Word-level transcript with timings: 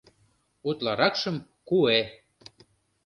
Утларакшым— 0.69 1.35
куэ. 1.67 1.99